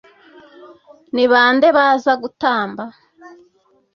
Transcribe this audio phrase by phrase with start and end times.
[1.13, 2.83] ni bande baza gutamba?